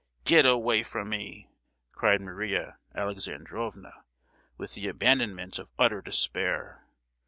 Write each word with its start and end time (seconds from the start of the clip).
"Get 0.25 0.47
away 0.47 0.81
from 0.81 1.09
me!" 1.09 1.51
cried 1.91 2.21
Maria 2.21 2.79
Alexandrovna, 2.95 4.03
with 4.57 4.73
the 4.73 4.87
abandonment 4.87 5.59
of 5.59 5.69
utter 5.77 6.01
despair. 6.01 6.87